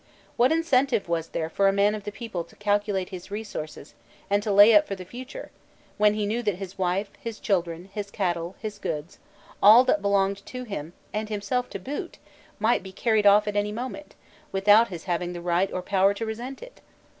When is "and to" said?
4.31-4.51